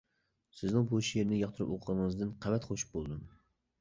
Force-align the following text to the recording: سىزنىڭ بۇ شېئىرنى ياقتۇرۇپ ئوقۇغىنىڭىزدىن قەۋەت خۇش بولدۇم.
سىزنىڭ 0.61 0.87
بۇ 0.93 1.01
شېئىرنى 1.09 1.41
ياقتۇرۇپ 1.41 1.75
ئوقۇغىنىڭىزدىن 1.75 2.33
قەۋەت 2.47 2.67
خۇش 2.71 2.87
بولدۇم. 2.95 3.23